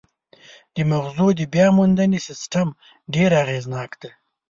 [0.75, 2.67] د مغزو د بیاموندنې سیستم
[3.13, 4.11] ډېر اغېزناک دی.